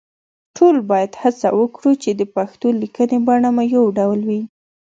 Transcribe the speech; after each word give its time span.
ټول 0.57 0.75
باید 0.89 1.11
هڅه 1.21 1.49
وکړو 1.59 1.91
چې 2.03 2.09
د 2.13 2.21
پښتو 2.35 2.67
لیکنې 2.81 3.17
بڼه 3.27 3.49
مو 3.55 3.63
يو 3.75 3.83
ډول 3.97 4.19
وي 4.27 4.41